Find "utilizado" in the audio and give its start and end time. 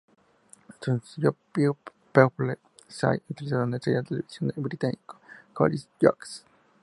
3.29-3.65